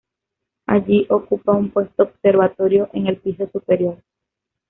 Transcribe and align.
Allí 0.65 1.05
ocupa 1.11 1.51
un 1.51 1.69
puesto 1.69 2.01
observatorio 2.01 2.89
en 2.93 3.05
el 3.05 3.17
piso 3.17 3.47
superior. 3.51 4.01